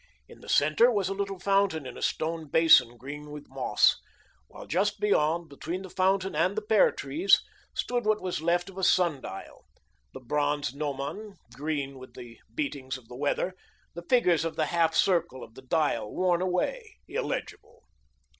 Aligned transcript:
In 0.27 0.41
the 0.41 0.49
centre 0.49 0.89
was 0.91 1.09
a 1.09 1.13
little 1.13 1.37
fountain 1.37 1.85
in 1.85 1.95
a 1.95 2.01
stone 2.01 2.47
basin 2.49 2.97
green 2.97 3.29
with 3.29 3.47
moss, 3.49 3.97
while 4.47 4.65
just 4.65 4.99
beyond, 4.99 5.47
between 5.47 5.83
the 5.83 5.91
fountain 5.91 6.35
and 6.35 6.57
the 6.57 6.63
pear 6.63 6.91
trees, 6.91 7.43
stood 7.75 8.03
what 8.05 8.19
was 8.19 8.41
left 8.41 8.67
of 8.71 8.79
a 8.79 8.83
sun 8.83 9.21
dial, 9.21 9.63
the 10.11 10.19
bronze 10.19 10.73
gnomon, 10.73 11.37
green 11.53 11.99
with 11.99 12.15
the 12.15 12.39
beatings 12.51 12.97
of 12.97 13.09
the 13.09 13.15
weather, 13.15 13.53
the 13.93 14.01
figures 14.09 14.43
on 14.43 14.55
the 14.55 14.65
half 14.73 14.95
circle 14.95 15.43
of 15.43 15.53
the 15.53 15.61
dial 15.61 16.09
worn 16.11 16.41
away, 16.41 16.95
illegible. 17.07 17.83